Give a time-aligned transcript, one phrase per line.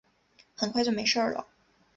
[0.55, 1.45] 很快就没事了